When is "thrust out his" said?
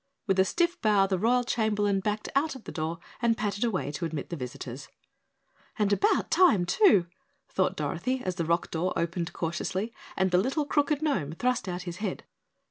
11.33-11.97